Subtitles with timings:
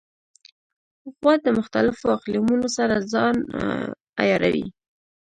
[1.17, 3.35] غوا د مختلفو اقلیمونو سره ځان
[4.21, 4.65] عیاروي.